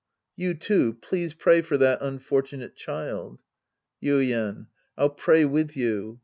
You, 0.35 0.55
too, 0.55 0.93
please 0.99 1.35
pray 1.35 1.61
for 1.61 1.77
that 1.77 1.99
unfortunate 2.01 2.75
child. 2.75 3.37
Yuien. 4.01 4.65
I'll 4.97 5.11
pray 5.11 5.45
with 5.45 5.77
you. 5.77 6.19